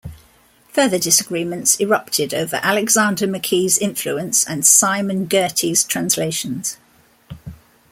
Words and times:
Further 0.69 0.97
disagreements 0.97 1.75
erupted 1.79 2.33
over 2.33 2.59
Alexander 2.63 3.27
McKee's 3.27 3.77
influence 3.77 4.43
and 4.43 4.65
Simon 4.65 5.25
Girty's 5.27 5.83
translations. 5.83 6.77